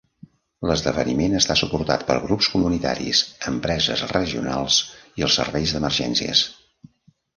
[0.69, 3.21] L'esdeveniment està suportat per grups comunitaris,
[3.53, 4.81] empreses regionals
[5.21, 6.43] i els serveis d'emergències,